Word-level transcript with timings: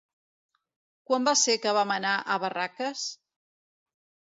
Quan 1.09 1.27
va 1.29 1.35
ser 1.43 1.57
que 1.67 1.75
vam 1.79 1.95
anar 1.97 2.15
a 2.37 2.41
Barraques? 2.47 3.07